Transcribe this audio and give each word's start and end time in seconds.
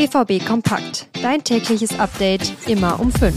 BVB 0.00 0.42
Kompakt. 0.46 1.08
Dein 1.20 1.44
tägliches 1.44 2.00
Update 2.00 2.54
immer 2.66 2.98
um 2.98 3.12
5. 3.12 3.34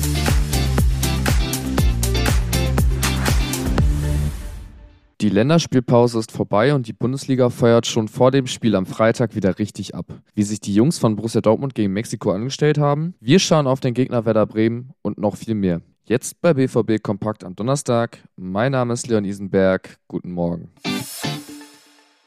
Die 5.20 5.28
Länderspielpause 5.28 6.20
ist 6.20 6.32
vorbei 6.32 6.74
und 6.74 6.88
die 6.88 6.94
Bundesliga 6.94 7.50
feuert 7.50 7.86
schon 7.86 8.08
vor 8.08 8.32
dem 8.32 8.48
Spiel 8.48 8.78
am 8.78 8.86
Freitag 8.86 9.36
wieder 9.36 9.60
richtig 9.60 9.94
ab. 9.94 10.06
Wie 10.36 10.44
sich 10.44 10.62
die 10.62 10.74
Jungs 10.74 11.00
von 11.00 11.18
Borussia 11.18 11.42
Dortmund 11.42 11.76
gegen 11.76 11.92
Mexiko 11.92 12.32
angestellt 12.32 12.78
haben, 12.78 13.14
wir 13.20 13.40
schauen 13.40 13.68
auf 13.68 13.82
den 13.82 13.94
Gegner 13.94 14.24
Werder 14.24 14.46
Bremen 14.46 14.92
und 15.02 15.18
noch 15.18 15.36
viel 15.36 15.56
mehr. 15.56 15.82
Jetzt 16.06 16.40
bei 16.40 16.54
BVB 16.54 17.04
Kompakt 17.04 17.44
am 17.44 17.58
Donnerstag. 17.58 18.20
Mein 18.38 18.72
Name 18.72 18.94
ist 18.94 19.08
Leon 19.08 19.26
Isenberg. 19.26 19.98
Guten 20.08 20.32
Morgen. 20.32 20.72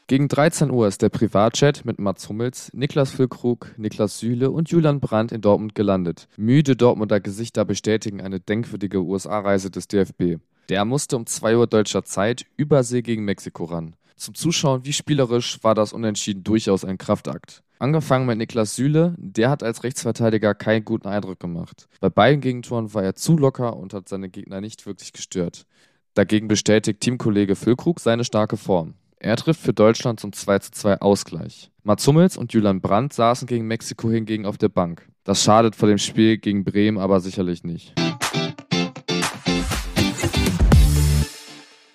Gegen 0.09 0.29
13 0.29 0.71
Uhr 0.71 0.87
ist 0.87 1.01
der 1.01 1.09
Privatchat 1.09 1.83
mit 1.83 1.99
Mats 1.99 2.29
Hummels, 2.29 2.71
Niklas 2.73 3.11
Füllkrug, 3.11 3.73
Niklas 3.75 4.19
Süle 4.19 4.51
und 4.51 4.69
Julian 4.69 5.01
Brandt 5.01 5.33
in 5.33 5.41
Dortmund 5.41 5.75
gelandet. 5.75 6.29
Müde 6.37 6.77
Dortmunder 6.77 7.19
Gesichter 7.19 7.65
bestätigen 7.65 8.21
eine 8.21 8.39
denkwürdige 8.39 9.03
USA-Reise 9.03 9.69
des 9.69 9.89
DFB. 9.89 10.37
Der 10.69 10.85
musste 10.85 11.17
um 11.17 11.25
2 11.25 11.57
Uhr 11.57 11.67
deutscher 11.67 12.05
Zeit 12.05 12.45
übersee 12.55 13.01
gegen 13.01 13.25
Mexiko 13.25 13.65
ran. 13.65 13.97
Zum 14.15 14.33
Zuschauen 14.33 14.85
wie 14.85 14.93
spielerisch 14.93 15.61
war 15.61 15.75
das 15.75 15.91
Unentschieden 15.91 16.45
durchaus 16.45 16.85
ein 16.85 16.97
Kraftakt. 16.97 17.61
Angefangen 17.77 18.27
mit 18.27 18.37
Niklas 18.37 18.77
Süle, 18.77 19.13
der 19.17 19.49
hat 19.49 19.61
als 19.61 19.83
Rechtsverteidiger 19.83 20.55
keinen 20.55 20.85
guten 20.85 21.09
Eindruck 21.09 21.41
gemacht. 21.41 21.89
Bei 21.99 22.09
beiden 22.09 22.39
Gegentoren 22.39 22.93
war 22.93 23.03
er 23.03 23.15
zu 23.15 23.35
locker 23.35 23.75
und 23.75 23.93
hat 23.93 24.07
seine 24.07 24.29
Gegner 24.29 24.61
nicht 24.61 24.85
wirklich 24.85 25.11
gestört. 25.11 25.65
Dagegen 26.13 26.47
bestätigt 26.47 27.01
Teamkollege 27.01 27.57
Füllkrug 27.57 27.99
seine 27.99 28.23
starke 28.23 28.55
Form. 28.55 28.93
Er 29.19 29.35
trifft 29.35 29.61
für 29.61 29.73
Deutschland 29.73 30.19
zum 30.19 30.31
2:2 30.31 30.99
Ausgleich. 31.01 31.71
Mats 31.81 32.05
Hummels 32.05 32.37
und 32.37 32.53
Julian 32.53 32.81
Brandt 32.81 33.13
saßen 33.13 33.47
gegen 33.47 33.65
Mexiko 33.65 34.11
hingegen 34.11 34.45
auf 34.45 34.59
der 34.59 34.69
Bank. 34.69 35.07
Das 35.23 35.43
schadet 35.43 35.75
vor 35.75 35.89
dem 35.89 35.97
Spiel 35.97 36.37
gegen 36.37 36.63
Bremen 36.63 36.99
aber 36.99 37.19
sicherlich 37.19 37.63
nicht. 37.63 37.95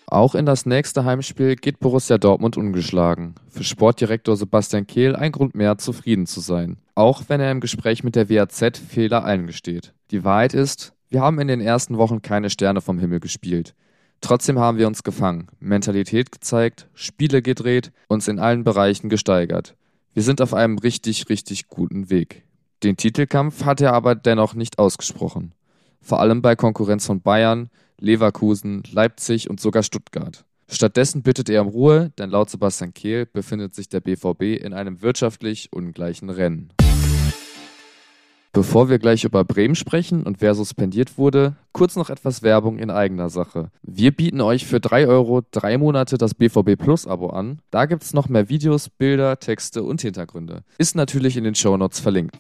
Auch 0.07 0.35
in 0.35 0.47
das 0.47 0.67
nächste 0.67 1.05
Heimspiel 1.05 1.55
geht 1.55 1.79
Borussia 1.79 2.19
Dortmund 2.19 2.57
ungeschlagen. 2.57 3.37
Für 3.49 3.63
Sportdirektor 3.63 4.37
Sebastian 4.37 4.89
Kehl 4.89 5.15
ein 5.15 5.31
Grund 5.31 5.55
mehr, 5.55 5.79
zufrieden 5.79 6.27
zu 6.27 6.41
sein. 6.41 6.79
Auch 6.97 7.23
wenn 7.29 7.41
er 7.41 7.53
im 7.53 7.61
Gespräch 7.61 8.03
mit 8.03 8.17
der 8.17 8.29
WAZ 8.29 8.79
Fehler 8.79 9.25
eingesteht. 9.25 9.95
Die 10.11 10.25
Wahrheit 10.25 10.55
ist, 10.55 10.93
wir 11.09 11.21
haben 11.21 11.39
in 11.39 11.49
den 11.49 11.61
ersten 11.61 11.99
Wochen 11.99 12.21
keine 12.21 12.51
Sterne 12.51 12.81
vom 12.81 12.99
Himmel 12.99 13.21
gespielt. 13.21 13.75
Trotzdem 14.23 14.59
haben 14.59 14.79
wir 14.79 14.87
uns 14.87 15.03
gefangen, 15.03 15.49
Mentalität 15.59 16.31
gezeigt, 16.31 16.89
Spiele 16.95 17.43
gedreht, 17.43 17.91
uns 18.07 18.29
in 18.29 18.39
allen 18.39 18.63
Bereichen 18.63 19.09
gesteigert. 19.09 19.75
Wir 20.15 20.23
sind 20.23 20.41
auf 20.41 20.55
einem 20.55 20.79
richtig, 20.79 21.29
richtig 21.29 21.67
guten 21.67 22.09
Weg. 22.09 22.45
Den 22.85 22.97
Titelkampf 22.97 23.65
hat 23.65 23.81
er 23.81 23.93
aber 23.93 24.15
dennoch 24.15 24.55
nicht 24.55 24.79
ausgesprochen. 24.79 25.55
Vor 26.01 26.21
allem 26.21 26.41
bei 26.41 26.55
Konkurrenz 26.55 27.05
von 27.05 27.21
Bayern, 27.21 27.69
Leverkusen, 27.99 28.85
Leipzig 28.91 29.51
und 29.51 29.61
sogar 29.61 29.83
Stuttgart. 29.83 30.45
Stattdessen 30.69 31.23
bittet 31.23 31.51
er 31.51 31.63
um 31.63 31.69
Ruhe, 31.69 32.13
denn 32.17 32.31
laut 32.31 32.49
Sebastian 32.49 32.95
Kehl 32.95 33.27
befindet 33.27 33.75
sich 33.75 33.89
der 33.89 34.01
BVB 34.01 34.63
in 34.63 34.73
einem 34.73 35.03
wirtschaftlich 35.03 35.73
ungleichen 35.73 36.31
Rennen. 36.31 36.73
Bevor 38.55 38.91
wir 38.91 38.99
gleich 38.99 39.25
über 39.25 39.45
Bremen 39.45 39.75
sprechen 39.75 40.25
und 40.25 40.43
wer 40.43 40.55
suspendiert 40.55 41.17
wurde, 41.17 41.57
kurz 41.73 41.97
noch 41.97 42.11
etwas 42.11 42.43
Werbung 42.43 42.79
in 42.79 42.91
eigener 42.91 43.31
Sache. 43.31 43.71
Wir 43.83 44.15
bieten 44.15 44.43
euch 44.43 44.67
für 44.67 44.79
3 44.79 45.07
Euro 45.09 45.41
drei 45.53 45.79
Monate 45.79 46.19
das 46.19 46.35
BVB 46.35 46.77
Plus 46.77 47.07
Abo 47.07 47.29
an. 47.29 47.61
Da 47.71 47.87
gibt 47.87 48.03
es 48.03 48.13
noch 48.13 48.29
mehr 48.29 48.51
Videos, 48.51 48.91
Bilder, 48.91 49.41
Texte 49.41 49.83
und 49.83 50.03
Hintergründe. 50.03 50.65
Ist 50.77 50.97
natürlich 50.97 51.39
in 51.39 51.45
den 51.45 51.55
Shownotes 51.55 52.01
verlinkt. 52.01 52.37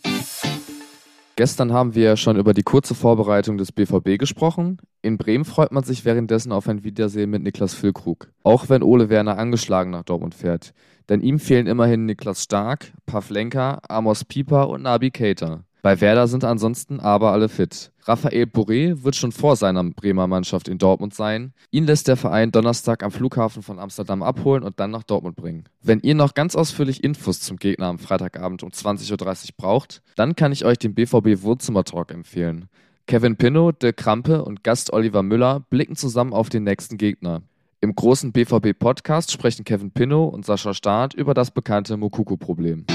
Gestern 1.36 1.72
haben 1.72 1.94
wir 1.94 2.18
schon 2.18 2.36
über 2.36 2.52
die 2.52 2.62
kurze 2.62 2.94
Vorbereitung 2.94 3.56
des 3.56 3.72
BVB 3.72 4.18
gesprochen. 4.18 4.76
In 5.00 5.16
Bremen 5.16 5.46
freut 5.46 5.72
man 5.72 5.82
sich 5.82 6.04
währenddessen 6.04 6.52
auf 6.52 6.68
ein 6.68 6.84
Wiedersehen 6.84 7.30
mit 7.30 7.42
Niklas 7.42 7.72
Füllkrug. 7.72 8.30
Auch 8.42 8.68
wenn 8.68 8.82
Ole 8.82 9.08
Werner 9.08 9.38
angeschlagen 9.38 9.92
nach 9.92 10.02
Dortmund 10.02 10.34
fährt. 10.34 10.74
Denn 11.08 11.22
ihm 11.22 11.38
fehlen 11.38 11.66
immerhin 11.66 12.04
Niklas 12.04 12.42
Stark, 12.42 12.92
Pavlenka, 13.06 13.80
Amos 13.88 14.26
Pieper 14.26 14.68
und 14.68 14.82
Nabi 14.82 15.10
Keita. 15.10 15.64
Bei 15.82 16.00
Werder 16.00 16.28
sind 16.28 16.44
ansonsten 16.44 17.00
aber 17.00 17.32
alle 17.32 17.48
fit. 17.48 17.90
Raphael 18.04 18.44
Boré 18.44 19.02
wird 19.02 19.16
schon 19.16 19.32
vor 19.32 19.56
seiner 19.56 19.82
Bremer 19.82 20.28
Mannschaft 20.28 20.68
in 20.68 20.78
Dortmund 20.78 21.12
sein. 21.12 21.54
Ihn 21.72 21.86
lässt 21.86 22.06
der 22.06 22.16
Verein 22.16 22.52
Donnerstag 22.52 23.02
am 23.02 23.10
Flughafen 23.10 23.64
von 23.64 23.80
Amsterdam 23.80 24.22
abholen 24.22 24.62
und 24.62 24.78
dann 24.78 24.92
nach 24.92 25.02
Dortmund 25.02 25.34
bringen. 25.34 25.64
Wenn 25.82 25.98
ihr 25.98 26.14
noch 26.14 26.34
ganz 26.34 26.54
ausführlich 26.54 27.02
Infos 27.02 27.40
zum 27.40 27.56
Gegner 27.56 27.86
am 27.86 27.98
Freitagabend 27.98 28.62
um 28.62 28.70
20.30 28.70 29.10
Uhr 29.10 29.54
braucht, 29.56 30.02
dann 30.14 30.36
kann 30.36 30.52
ich 30.52 30.64
euch 30.64 30.78
den 30.78 30.94
BVB 30.94 31.42
Wohnzimmer 31.42 31.82
Talk 31.82 32.12
empfehlen. 32.12 32.68
Kevin 33.08 33.36
Pinnow, 33.36 33.72
De 33.72 33.92
Krampe 33.92 34.44
und 34.44 34.62
Gast 34.62 34.92
Oliver 34.92 35.24
Müller 35.24 35.66
blicken 35.68 35.96
zusammen 35.96 36.32
auf 36.32 36.48
den 36.48 36.62
nächsten 36.62 36.96
Gegner. 36.96 37.42
Im 37.80 37.96
großen 37.96 38.30
BVB-Podcast 38.30 39.32
sprechen 39.32 39.64
Kevin 39.64 39.90
Pinnow 39.90 40.32
und 40.32 40.46
Sascha 40.46 40.74
Staat 40.74 41.14
über 41.14 41.34
das 41.34 41.50
bekannte 41.50 41.96
Mokuko-Problem. 41.96 42.86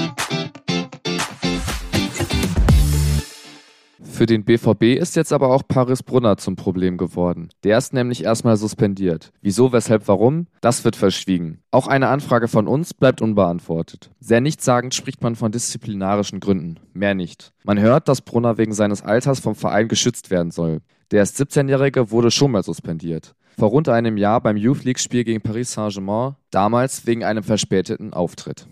Für 4.17 4.25
den 4.25 4.45
BVB 4.45 4.99
ist 4.99 5.15
jetzt 5.15 5.31
aber 5.31 5.49
auch 5.49 5.61
Paris 5.67 6.01
Brunner 6.01 6.37
zum 6.37 6.55
Problem 6.55 6.97
geworden. 6.97 7.49
Der 7.63 7.77
ist 7.77 7.93
nämlich 7.93 8.23
erstmal 8.23 8.57
suspendiert. 8.57 9.31
Wieso, 9.43 9.73
weshalb, 9.73 10.07
warum? 10.07 10.47
Das 10.59 10.83
wird 10.83 10.95
verschwiegen. 10.95 11.59
Auch 11.69 11.85
eine 11.85 12.07
Anfrage 12.07 12.47
von 12.47 12.67
uns 12.67 12.95
bleibt 12.95 13.21
unbeantwortet. 13.21 14.09
Sehr 14.19 14.41
nichtssagend 14.41 14.95
spricht 14.95 15.21
man 15.21 15.35
von 15.35 15.51
disziplinarischen 15.51 16.39
Gründen. 16.39 16.79
Mehr 16.93 17.13
nicht. 17.13 17.53
Man 17.63 17.79
hört, 17.79 18.07
dass 18.07 18.21
Brunner 18.21 18.57
wegen 18.57 18.73
seines 18.73 19.03
Alters 19.03 19.39
vom 19.39 19.53
Verein 19.53 19.87
geschützt 19.87 20.31
werden 20.31 20.49
soll. 20.49 20.79
Der 21.11 21.19
erst 21.19 21.39
17-Jährige 21.39 22.09
wurde 22.09 22.31
schon 22.31 22.49
mal 22.49 22.63
suspendiert. 22.63 23.35
Vor 23.55 23.69
rund 23.69 23.87
einem 23.87 24.17
Jahr 24.17 24.41
beim 24.41 24.57
Youth 24.57 24.83
League-Spiel 24.83 25.25
gegen 25.25 25.41
Paris 25.41 25.73
Saint-Germain, 25.73 26.33
damals 26.49 27.05
wegen 27.05 27.23
einem 27.23 27.43
verspäteten 27.43 28.13
Auftritt. 28.13 28.67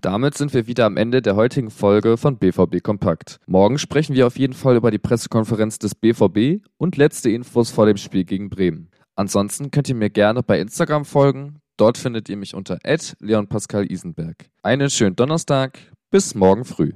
Damit 0.00 0.36
sind 0.36 0.54
wir 0.54 0.66
wieder 0.66 0.86
am 0.86 0.96
Ende 0.96 1.22
der 1.22 1.36
heutigen 1.36 1.70
Folge 1.70 2.16
von 2.16 2.38
BVB 2.38 2.82
Kompakt. 2.82 3.38
Morgen 3.46 3.78
sprechen 3.78 4.14
wir 4.14 4.26
auf 4.26 4.38
jeden 4.38 4.52
Fall 4.52 4.76
über 4.76 4.90
die 4.90 4.98
Pressekonferenz 4.98 5.78
des 5.78 5.94
BVB 5.94 6.64
und 6.76 6.96
letzte 6.96 7.30
Infos 7.30 7.70
vor 7.70 7.86
dem 7.86 7.96
Spiel 7.96 8.24
gegen 8.24 8.50
Bremen. 8.50 8.90
Ansonsten 9.14 9.70
könnt 9.70 9.88
ihr 9.88 9.94
mir 9.94 10.10
gerne 10.10 10.42
bei 10.42 10.60
Instagram 10.60 11.04
folgen. 11.04 11.60
Dort 11.76 11.98
findet 11.98 12.28
ihr 12.28 12.36
mich 12.36 12.54
unter 12.54 12.78
leonpascalisenberg. 13.20 14.36
Einen 14.62 14.90
schönen 14.90 15.16
Donnerstag. 15.16 15.78
Bis 16.10 16.34
morgen 16.34 16.64
früh. 16.64 16.92